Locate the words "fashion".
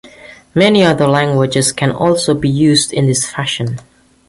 3.29-3.77